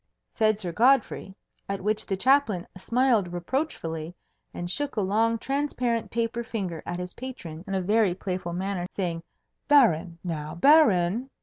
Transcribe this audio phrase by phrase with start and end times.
[0.33, 1.35] said Sir Godfrey;
[1.69, 4.15] at which the Chaplain smiled reproachfully,
[4.51, 8.87] and shook a long transparent taper finger at his patron in a very playful manner,
[8.95, 9.21] saying,
[9.67, 10.17] "Baron!
[10.23, 11.29] now, Baron!"